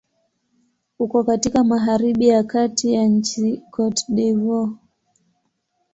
Uko 0.99 1.23
katika 1.23 1.63
magharibi 1.63 2.27
ya 2.27 2.43
kati 2.43 2.93
ya 2.93 3.03
nchi 3.03 3.57
Cote 3.71 4.05
d'Ivoire. 4.09 4.71